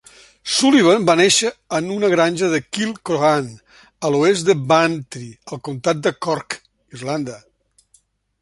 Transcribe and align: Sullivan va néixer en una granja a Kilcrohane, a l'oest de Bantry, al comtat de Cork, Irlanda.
Sullivan 0.51 1.03
va 1.09 1.15
néixer 1.19 1.51
en 1.79 1.89
una 1.95 2.09
granja 2.13 2.49
a 2.59 2.61
Kilcrohane, 2.77 3.53
a 4.09 4.13
l'oest 4.15 4.49
de 4.49 4.57
Bantry, 4.73 5.31
al 5.53 5.63
comtat 5.69 6.03
de 6.09 6.15
Cork, 6.29 6.59
Irlanda. 6.99 7.39